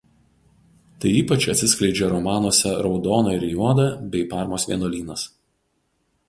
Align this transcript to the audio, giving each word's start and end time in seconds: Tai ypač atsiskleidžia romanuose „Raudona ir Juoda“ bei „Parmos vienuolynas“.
Tai 1.03 1.11
ypač 1.17 1.45
atsiskleidžia 1.53 2.09
romanuose 2.13 2.71
„Raudona 2.87 3.35
ir 3.41 3.45
Juoda“ 3.51 3.87
bei 4.17 4.25
„Parmos 4.33 4.67
vienuolynas“. 4.73 5.29